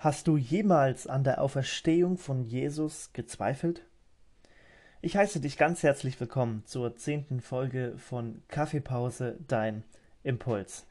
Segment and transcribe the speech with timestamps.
[0.00, 3.84] Hast du jemals an der Auferstehung von Jesus gezweifelt?
[5.02, 9.82] Ich heiße dich ganz herzlich willkommen zur zehnten Folge von Kaffeepause, dein
[10.22, 10.86] Impuls.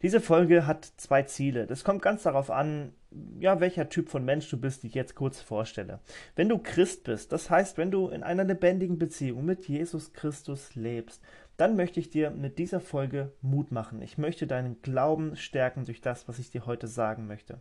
[0.00, 1.66] Diese Folge hat zwei Ziele.
[1.66, 2.92] Das kommt ganz darauf an,
[3.40, 5.98] ja, welcher Typ von Mensch du bist, die ich jetzt kurz vorstelle.
[6.36, 10.76] Wenn du Christ bist, das heißt, wenn du in einer lebendigen Beziehung mit Jesus Christus
[10.76, 11.20] lebst,
[11.56, 14.02] dann möchte ich dir mit dieser Folge Mut machen.
[14.02, 17.58] Ich möchte deinen Glauben stärken durch das, was ich dir heute sagen möchte.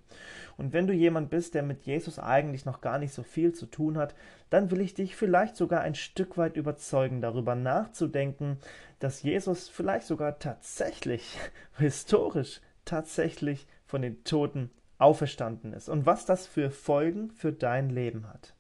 [0.58, 3.66] Und wenn du jemand bist, der mit Jesus eigentlich noch gar nicht so viel zu
[3.66, 4.16] tun hat,
[4.50, 8.58] dann will ich dich vielleicht sogar ein Stück weit überzeugen, darüber nachzudenken,
[9.00, 11.38] dass Jesus vielleicht sogar tatsächlich,
[11.78, 18.30] historisch, tatsächlich von den Toten auferstanden ist und was das für Folgen für dein Leben
[18.30, 18.53] hat.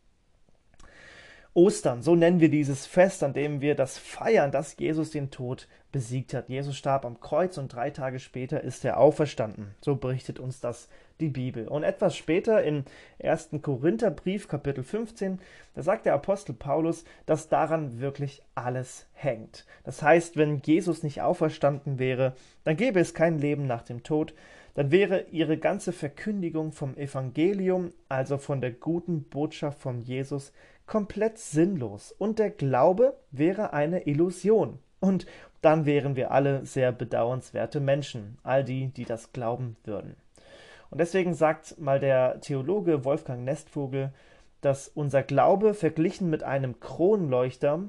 [1.53, 5.67] Ostern, so nennen wir dieses Fest, an dem wir das feiern, dass Jesus den Tod
[5.91, 6.47] besiegt hat.
[6.47, 9.75] Jesus starb am Kreuz und drei Tage später ist er auferstanden.
[9.81, 10.87] So berichtet uns das
[11.19, 11.67] die Bibel.
[11.67, 12.85] Und etwas später im
[13.21, 13.49] 1.
[13.61, 15.39] Korintherbrief, Kapitel 15,
[15.75, 19.65] da sagt der Apostel Paulus, dass daran wirklich alles hängt.
[19.83, 24.33] Das heißt, wenn Jesus nicht auferstanden wäre, dann gäbe es kein Leben nach dem Tod,
[24.73, 30.53] dann wäre ihre ganze Verkündigung vom Evangelium, also von der guten Botschaft von Jesus,
[30.91, 34.79] komplett sinnlos und der Glaube wäre eine Illusion.
[34.99, 35.25] Und
[35.61, 40.17] dann wären wir alle sehr bedauernswerte Menschen, all die, die das glauben würden.
[40.89, 44.11] Und deswegen sagt mal der Theologe Wolfgang Nestvogel,
[44.59, 47.83] dass unser Glaube verglichen mit einem Kronleuchter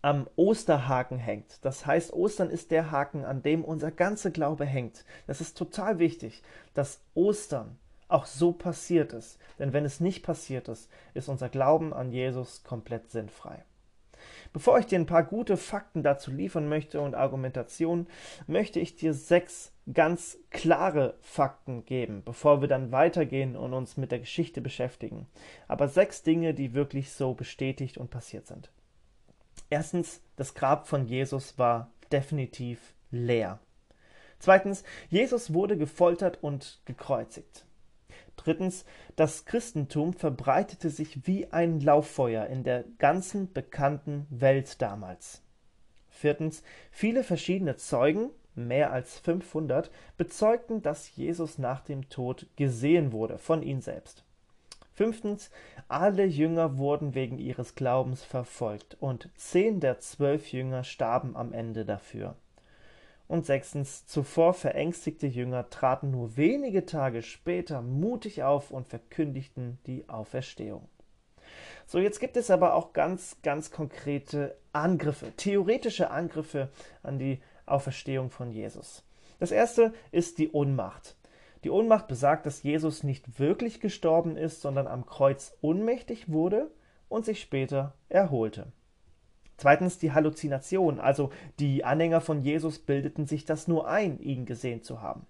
[0.00, 1.62] am Osterhaken hängt.
[1.62, 5.04] Das heißt, Ostern ist der Haken, an dem unser ganzer Glaube hängt.
[5.26, 6.42] Das ist total wichtig,
[6.72, 9.38] dass Ostern auch so passiert ist.
[9.58, 13.64] Denn wenn es nicht passiert ist, ist unser Glauben an Jesus komplett sinnfrei.
[14.52, 18.08] Bevor ich dir ein paar gute Fakten dazu liefern möchte und Argumentationen,
[18.46, 24.10] möchte ich dir sechs ganz klare Fakten geben, bevor wir dann weitergehen und uns mit
[24.10, 25.26] der Geschichte beschäftigen.
[25.66, 28.70] Aber sechs Dinge, die wirklich so bestätigt und passiert sind.
[29.70, 33.60] Erstens, das Grab von Jesus war definitiv leer.
[34.38, 37.64] Zweitens, Jesus wurde gefoltert und gekreuzigt.
[38.38, 38.84] Drittens,
[39.16, 45.42] das Christentum verbreitete sich wie ein Lauffeuer in der ganzen bekannten Welt damals.
[46.08, 53.38] Viertens, viele verschiedene Zeugen, mehr als 500, bezeugten, dass Jesus nach dem Tod gesehen wurde
[53.38, 54.24] von ihnen selbst.
[54.94, 55.50] Fünftens,
[55.86, 61.84] alle Jünger wurden wegen ihres Glaubens verfolgt und zehn der zwölf Jünger starben am Ende
[61.84, 62.36] dafür.
[63.28, 70.08] Und sechstens, zuvor verängstigte Jünger traten nur wenige Tage später mutig auf und verkündigten die
[70.08, 70.88] Auferstehung.
[71.86, 76.70] So, jetzt gibt es aber auch ganz, ganz konkrete Angriffe, theoretische Angriffe
[77.02, 79.04] an die Auferstehung von Jesus.
[79.38, 81.16] Das erste ist die Ohnmacht.
[81.64, 86.70] Die Ohnmacht besagt, dass Jesus nicht wirklich gestorben ist, sondern am Kreuz ohnmächtig wurde
[87.08, 88.72] und sich später erholte.
[89.58, 94.82] Zweitens die Halluzination, also die Anhänger von Jesus bildeten sich das nur ein, ihn gesehen
[94.82, 95.26] zu haben.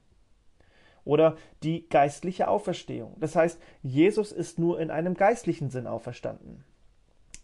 [1.04, 3.16] Oder die geistliche Auferstehung.
[3.18, 6.62] Das heißt, Jesus ist nur in einem geistlichen Sinn auferstanden.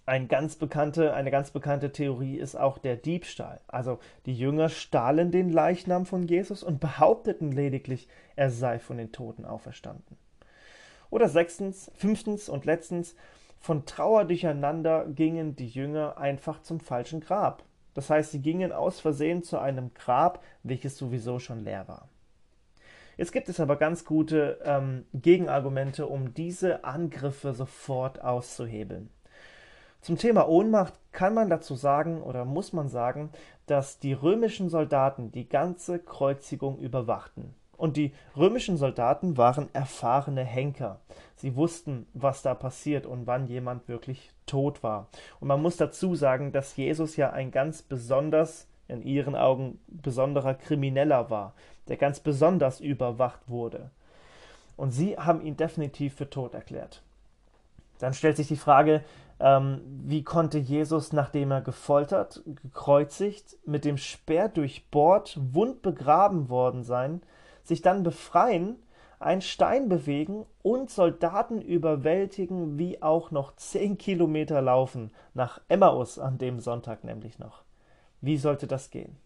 [0.05, 3.61] Ein ganz bekannte, eine ganz bekannte Theorie ist auch der Diebstahl.
[3.67, 9.12] Also die Jünger stahlen den Leichnam von Jesus und behaupteten lediglich, er sei von den
[9.12, 10.19] Toten auferstanden.
[11.09, 13.17] Oder sechstens, fünftens und letztens,
[13.65, 17.65] von Trauer durcheinander gingen die Jünger einfach zum falschen Grab.
[17.95, 22.11] Das heißt, sie gingen aus Versehen zu einem Grab, welches sowieso schon leer war.
[23.17, 29.09] Jetzt gibt es aber ganz gute ähm, Gegenargumente, um diese Angriffe sofort auszuhebeln.
[30.03, 33.31] Zum Thema Ohnmacht kann man dazu sagen oder muss man sagen,
[33.65, 37.55] dass die römischen Soldaten die ganze Kreuzigung überwachten.
[37.77, 41.01] Und die römischen Soldaten waren erfahrene Henker.
[41.37, 45.09] Sie wussten, was da passiert und wann jemand wirklich tot war.
[45.41, 50.55] Und man muss dazu sagen, dass Jesus ja ein ganz besonders, in ihren Augen besonderer
[50.55, 51.55] Krimineller war,
[51.88, 53.91] der ganz besonders überwacht wurde.
[54.76, 57.03] Und sie haben ihn definitiv für tot erklärt.
[57.99, 59.03] Dann stellt sich die Frage,
[59.41, 66.85] ähm, wie konnte Jesus, nachdem er gefoltert, gekreuzigt, mit dem Speer durchbohrt, wund begraben worden
[66.85, 67.23] sein,
[67.64, 68.76] sich dann befreien,
[69.19, 76.38] einen Stein bewegen und Soldaten überwältigen, wie auch noch zehn Kilometer laufen, nach Emmaus an
[76.38, 77.64] dem Sonntag nämlich noch.
[78.20, 79.16] Wie sollte das gehen?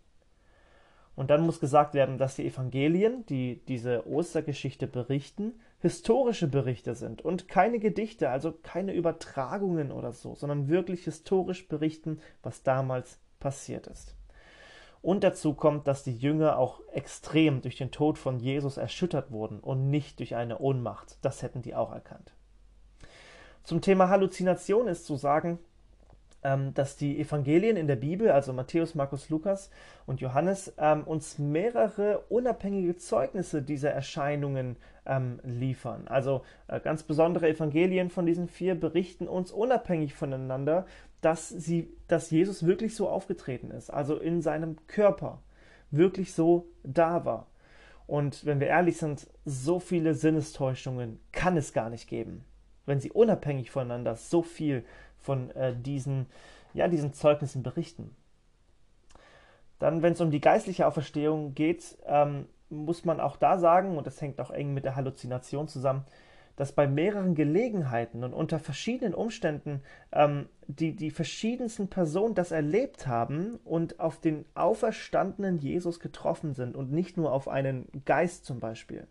[1.16, 7.22] Und dann muss gesagt werden, dass die Evangelien, die diese Ostergeschichte berichten, historische Berichte sind
[7.22, 13.88] und keine Gedichte, also keine Übertragungen oder so, sondern wirklich historisch berichten, was damals passiert
[13.88, 14.17] ist.
[15.00, 19.60] Und dazu kommt, dass die Jünger auch extrem durch den Tod von Jesus erschüttert wurden
[19.60, 21.18] und nicht durch eine Ohnmacht.
[21.22, 22.32] Das hätten die auch erkannt.
[23.62, 25.58] Zum Thema Halluzination ist zu sagen,
[26.42, 29.70] ähm, dass die Evangelien in der Bibel, also Matthäus, Markus, Lukas
[30.06, 36.06] und Johannes, ähm, uns mehrere unabhängige Zeugnisse dieser Erscheinungen ähm, liefern.
[36.06, 40.86] Also äh, ganz besondere Evangelien von diesen vier berichten uns unabhängig voneinander,
[41.20, 45.42] dass, sie, dass Jesus wirklich so aufgetreten ist, also in seinem Körper
[45.90, 47.46] wirklich so da war.
[48.06, 52.44] Und wenn wir ehrlich sind, so viele Sinnestäuschungen kann es gar nicht geben,
[52.86, 54.84] wenn sie unabhängig voneinander so viel
[55.18, 56.26] von äh, diesen,
[56.72, 58.14] ja, diesen Zeugnissen berichten.
[59.78, 64.06] Dann, wenn es um die geistliche Auferstehung geht, ähm, muss man auch da sagen, und
[64.06, 66.04] das hängt auch eng mit der Halluzination zusammen,
[66.58, 73.06] dass bei mehreren Gelegenheiten und unter verschiedenen Umständen ähm, die, die verschiedensten Personen das erlebt
[73.06, 78.58] haben und auf den auferstandenen Jesus getroffen sind und nicht nur auf einen Geist zum
[78.58, 79.06] Beispiel.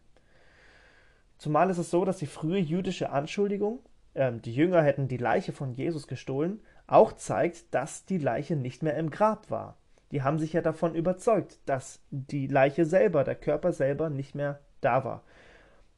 [1.38, 3.80] Zumal ist es so, dass die frühe jüdische Anschuldigung,
[4.14, 8.84] äh, die Jünger hätten die Leiche von Jesus gestohlen, auch zeigt, dass die Leiche nicht
[8.84, 9.78] mehr im Grab war.
[10.12, 14.60] Die haben sich ja davon überzeugt, dass die Leiche selber, der Körper selber nicht mehr
[14.82, 15.24] da war.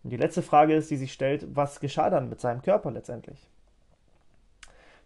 [0.04, 3.50] Und die letzte Frage ist, die sich stellt, was geschah dann mit seinem Körper letztendlich?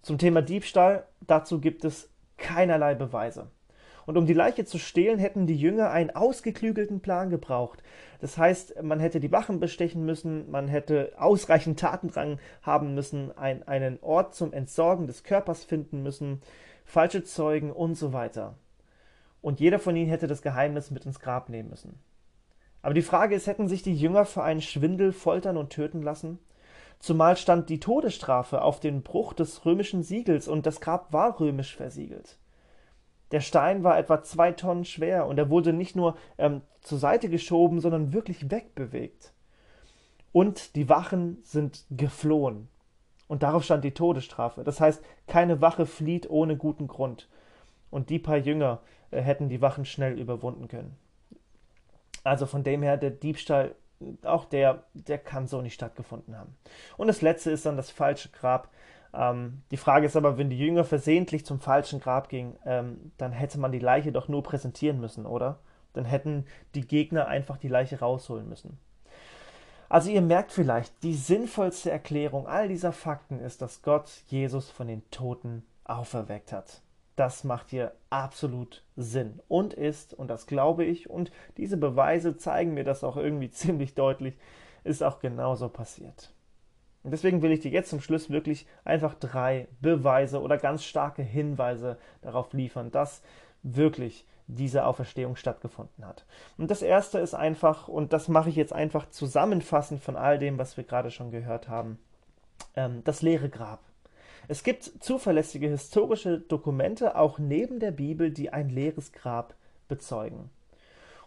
[0.01, 3.48] Zum Thema Diebstahl, dazu gibt es keinerlei Beweise.
[4.06, 7.81] Und um die Leiche zu stehlen, hätten die Jünger einen ausgeklügelten Plan gebraucht.
[8.19, 13.66] Das heißt, man hätte die Wachen bestechen müssen, man hätte ausreichend Tatendrang haben müssen, ein,
[13.68, 16.42] einen Ort zum Entsorgen des Körpers finden müssen,
[16.86, 18.56] falsche Zeugen und so weiter.
[19.42, 22.00] Und jeder von ihnen hätte das Geheimnis mit ins Grab nehmen müssen.
[22.83, 26.38] Aber die Frage ist, hätten sich die Jünger für einen Schwindel foltern und töten lassen?
[27.00, 31.75] Zumal stand die Todesstrafe auf den Bruch des römischen Siegels und das Grab war römisch
[31.75, 32.38] versiegelt.
[33.31, 37.30] Der Stein war etwa zwei Tonnen schwer und er wurde nicht nur ähm, zur Seite
[37.30, 39.33] geschoben, sondern wirklich wegbewegt.
[40.33, 42.68] Und die Wachen sind geflohen.
[43.27, 44.63] Und darauf stand die Todesstrafe.
[44.63, 47.30] Das heißt, keine Wache flieht ohne guten Grund.
[47.89, 48.81] Und die paar Jünger
[49.12, 50.97] äh, hätten die Wachen schnell überwunden können.
[52.23, 53.75] Also von dem her, der Diebstahl,
[54.23, 56.55] auch der, der kann so nicht stattgefunden haben.
[56.97, 58.69] Und das letzte ist dann das falsche Grab.
[59.13, 63.31] Ähm, die Frage ist aber, wenn die Jünger versehentlich zum falschen Grab gingen, ähm, dann
[63.31, 65.59] hätte man die Leiche doch nur präsentieren müssen, oder?
[65.93, 68.79] Dann hätten die Gegner einfach die Leiche rausholen müssen.
[69.89, 74.87] Also ihr merkt vielleicht, die sinnvollste Erklärung all dieser Fakten ist, dass Gott Jesus von
[74.87, 76.81] den Toten auferweckt hat
[77.15, 82.74] das macht hier absolut Sinn und ist, und das glaube ich, und diese Beweise zeigen
[82.74, 84.38] mir das auch irgendwie ziemlich deutlich,
[84.83, 86.33] ist auch genauso passiert.
[87.04, 91.21] Und deswegen will ich dir jetzt zum Schluss wirklich einfach drei Beweise oder ganz starke
[91.21, 93.21] Hinweise darauf liefern, dass
[93.62, 96.25] wirklich diese Auferstehung stattgefunden hat.
[96.57, 100.57] Und das erste ist einfach, und das mache ich jetzt einfach zusammenfassend von all dem,
[100.57, 101.98] was wir gerade schon gehört haben,
[102.75, 103.80] ähm, das leere Grab.
[104.48, 109.56] Es gibt zuverlässige historische Dokumente auch neben der Bibel, die ein leeres Grab
[109.88, 110.50] bezeugen.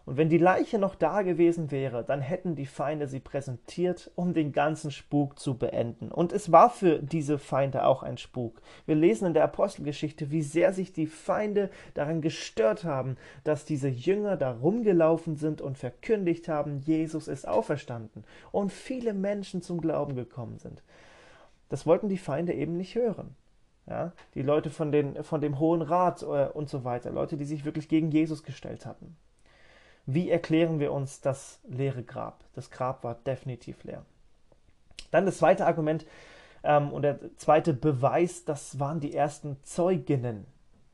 [0.06, 4.34] Und wenn die Leiche noch da gewesen wäre, dann hätten die Feinde sie präsentiert, um
[4.34, 6.12] den ganzen Spuk zu beenden.
[6.12, 8.62] Und es war für diese Feinde auch ein Spuk.
[8.86, 13.88] Wir lesen in der Apostelgeschichte, wie sehr sich die Feinde daran gestört haben, dass diese
[13.88, 18.22] Jünger da rumgelaufen sind und verkündigt haben, Jesus ist auferstanden.
[18.52, 20.84] Und viele Menschen zum Glauben gekommen sind.
[21.68, 23.34] Das wollten die Feinde eben nicht hören.
[23.88, 27.44] Ja, die Leute von, den, von dem Hohen Rat äh, und so weiter, Leute, die
[27.44, 29.16] sich wirklich gegen Jesus gestellt hatten.
[30.06, 32.42] Wie erklären wir uns das leere Grab?
[32.54, 34.04] Das Grab war definitiv leer.
[35.12, 36.04] Dann das zweite Argument
[36.64, 40.46] ähm, und der zweite Beweis, das waren die ersten Zeuginnen.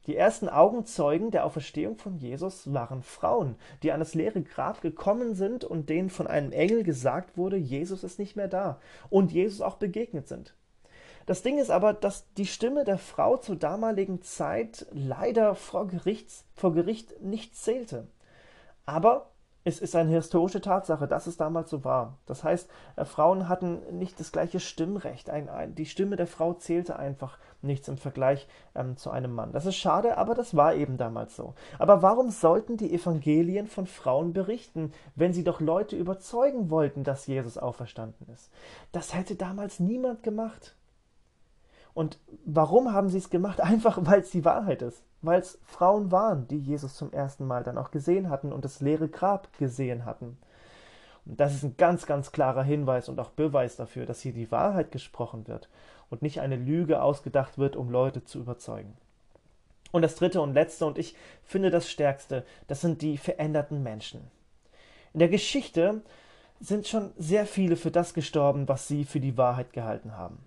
[0.06, 5.34] Die ersten Augenzeugen der Auferstehung von Jesus waren Frauen, die an das leere Grab gekommen
[5.34, 9.60] sind und denen von einem Engel gesagt wurde, Jesus ist nicht mehr da und Jesus
[9.60, 10.54] auch begegnet sind.
[11.26, 16.44] Das Ding ist aber, dass die Stimme der Frau zur damaligen Zeit leider vor, Gerichts,
[16.54, 18.08] vor Gericht nicht zählte.
[18.86, 19.32] Aber
[19.64, 22.18] es ist eine historische Tatsache, dass es damals so war.
[22.26, 25.30] Das heißt, äh, Frauen hatten nicht das gleiche Stimmrecht.
[25.30, 29.52] Ein, ein, die Stimme der Frau zählte einfach nichts im Vergleich ähm, zu einem Mann.
[29.52, 31.54] Das ist schade, aber das war eben damals so.
[31.78, 37.28] Aber warum sollten die Evangelien von Frauen berichten, wenn sie doch Leute überzeugen wollten, dass
[37.28, 38.50] Jesus auferstanden ist?
[38.90, 40.74] Das hätte damals niemand gemacht.
[41.94, 43.60] Und warum haben sie es gemacht?
[43.62, 45.02] Einfach, weil es die Wahrheit ist.
[45.20, 48.80] Weil es Frauen waren, die Jesus zum ersten Mal dann auch gesehen hatten und das
[48.80, 50.36] leere Grab gesehen hatten.
[51.24, 54.50] Und das ist ein ganz, ganz klarer Hinweis und auch Beweis dafür, dass hier die
[54.50, 55.68] Wahrheit gesprochen wird
[56.10, 58.96] und nicht eine Lüge ausgedacht wird, um Leute zu überzeugen.
[59.92, 64.22] Und das dritte und letzte, und ich finde das stärkste, das sind die veränderten Menschen.
[65.12, 66.02] In der Geschichte
[66.60, 70.38] sind schon sehr viele für das gestorben, was sie für die Wahrheit gehalten haben.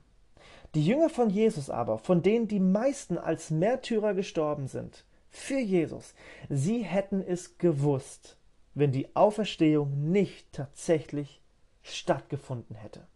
[0.76, 6.14] Die Jünger von Jesus aber, von denen die meisten als Märtyrer gestorben sind, für Jesus,
[6.50, 8.38] sie hätten es gewusst,
[8.74, 11.42] wenn die Auferstehung nicht tatsächlich
[11.82, 13.08] stattgefunden hätte.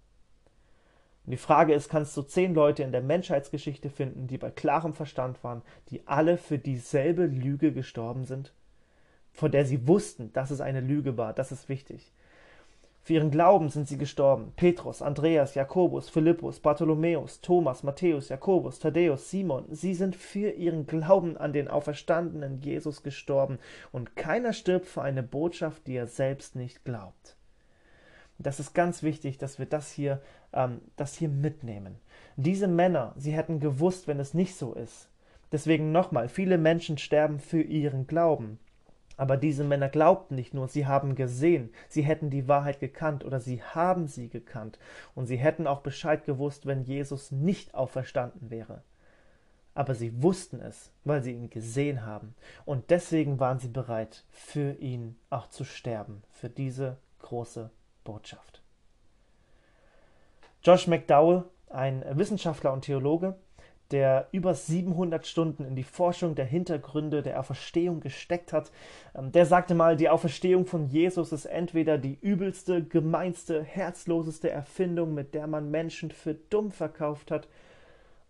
[1.26, 4.94] Und die Frage ist, kannst du zehn Leute in der Menschheitsgeschichte finden, die bei klarem
[4.94, 8.54] Verstand waren, die alle für dieselbe Lüge gestorben sind?
[9.34, 12.14] Von der sie wussten, dass es eine Lüge war, das ist wichtig.
[13.10, 14.54] Für ihren Glauben sind sie gestorben.
[14.56, 21.36] Petrus, Andreas, Jakobus, Philippus, Bartholomäus, Thomas, Matthäus, Jakobus, Thaddäus, Simon, sie sind für ihren Glauben
[21.36, 23.58] an den auferstandenen Jesus gestorben,
[23.92, 27.36] und keiner stirbt für eine Botschaft, die er selbst nicht glaubt.
[28.38, 30.22] Das ist ganz wichtig, dass wir das hier,
[30.54, 31.96] ähm, das hier mitnehmen.
[32.36, 35.10] Diese Männer, sie hätten gewusst, wenn es nicht so ist.
[35.52, 38.60] Deswegen nochmal, viele Menschen sterben für ihren Glauben.
[39.20, 43.42] Aber diese Männer glaubten nicht nur, sie haben gesehen, sie hätten die Wahrheit gekannt oder
[43.42, 44.80] sie haben sie gekannt
[45.14, 48.82] und sie hätten auch Bescheid gewusst, wenn Jesus nicht auferstanden wäre.
[49.76, 52.34] Aber sie wussten es, weil sie ihn gesehen haben
[52.64, 57.72] und deswegen waren sie bereit, für ihn auch zu sterben, für diese große
[58.06, 58.64] Botschaft.
[60.64, 63.36] Josh McDowell, ein Wissenschaftler und Theologe,
[63.92, 68.72] der über 700 Stunden in die Forschung der Hintergründe der Auferstehung gesteckt hat,
[69.16, 75.14] ähm, der sagte mal, die Auferstehung von Jesus ist entweder die übelste, gemeinste, herzloseste Erfindung,
[75.14, 77.48] mit der man Menschen für dumm verkauft hat,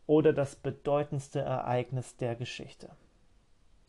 [0.09, 2.89] oder das bedeutendste Ereignis der Geschichte.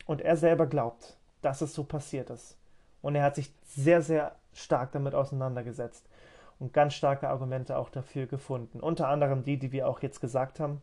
[0.05, 2.59] Und er selber glaubt, dass es so passiert ist.
[3.01, 6.07] Und er hat sich sehr, sehr stark damit auseinandergesetzt
[6.59, 8.81] und ganz starke Argumente auch dafür gefunden.
[8.81, 10.83] Unter anderem die, die wir auch jetzt gesagt haben,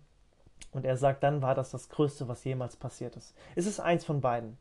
[0.71, 3.33] und er sagt, dann war das das Größte, was jemals passiert ist.
[3.55, 4.57] Es ist eins von beiden.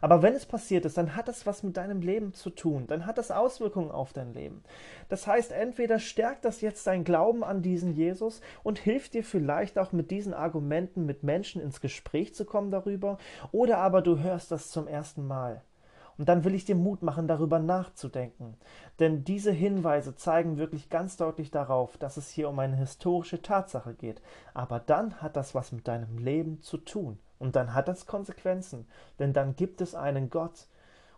[0.00, 2.86] Aber wenn es passiert ist, dann hat das was mit deinem Leben zu tun.
[2.86, 4.62] Dann hat das Auswirkungen auf dein Leben.
[5.08, 9.78] Das heißt, entweder stärkt das jetzt dein Glauben an diesen Jesus und hilft dir vielleicht
[9.78, 13.16] auch mit diesen Argumenten mit Menschen ins Gespräch zu kommen darüber,
[13.50, 15.62] oder aber du hörst das zum ersten Mal
[16.16, 18.56] und dann will ich dir Mut machen, darüber nachzudenken.
[19.00, 23.94] Denn diese Hinweise zeigen wirklich ganz deutlich darauf, dass es hier um eine historische Tatsache
[23.94, 24.22] geht.
[24.52, 27.18] Aber dann hat das was mit deinem Leben zu tun.
[27.38, 28.86] Und dann hat das Konsequenzen.
[29.18, 30.68] Denn dann gibt es einen Gott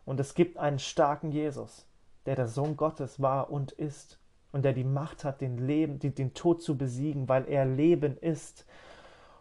[0.06, 1.86] und es gibt einen starken Jesus,
[2.24, 4.18] der der Sohn Gottes war und ist.
[4.52, 8.64] Und der die Macht hat, den, Leben, den Tod zu besiegen, weil er Leben ist.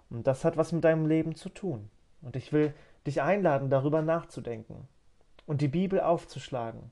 [0.09, 1.89] Und das hat was mit deinem Leben zu tun.
[2.21, 2.73] Und ich will
[3.07, 4.89] dich einladen, darüber nachzudenken
[5.45, 6.91] und die Bibel aufzuschlagen.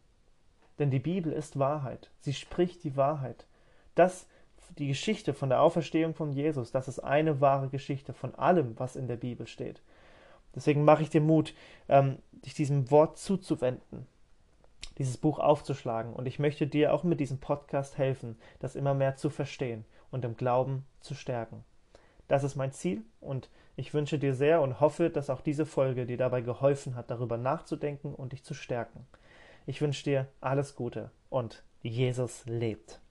[0.80, 2.10] Denn die Bibel ist Wahrheit.
[2.20, 3.46] Sie spricht die Wahrheit.
[3.96, 4.28] Das,
[4.78, 8.96] die Geschichte von der Auferstehung von Jesus, das ist eine wahre Geschichte von allem, was
[8.96, 9.82] in der Bibel steht.
[10.56, 11.54] Deswegen mache ich dir Mut,
[11.90, 14.08] ähm, dich diesem Wort zuzuwenden,
[14.98, 16.14] dieses Buch aufzuschlagen.
[16.14, 20.26] Und ich möchte dir auch mit diesem Podcast helfen, das immer mehr zu verstehen und
[20.26, 21.64] im Glauben zu stärken.
[22.28, 26.06] Das ist mein Ziel und ich wünsche dir sehr und hoffe, dass auch diese Folge
[26.06, 29.08] dir dabei geholfen hat, darüber nachzudenken und dich zu stärken.
[29.66, 33.02] Ich wünsche dir alles Gute und Jesus lebt.